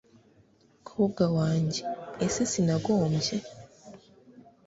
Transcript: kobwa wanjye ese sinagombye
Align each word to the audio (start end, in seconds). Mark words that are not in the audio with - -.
kobwa 0.87 1.25
wanjye 1.37 1.81
ese 2.25 2.41
sinagombye 2.51 3.35